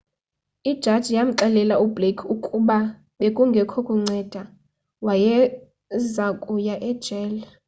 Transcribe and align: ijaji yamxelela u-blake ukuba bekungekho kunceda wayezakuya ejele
ijaji 0.71 1.11
yamxelela 1.17 1.75
u-blake 1.85 2.23
ukuba 2.35 2.77
bekungekho 3.19 3.79
kunceda 3.87 4.41
wayezakuya 5.05 6.75
ejele 6.89 7.41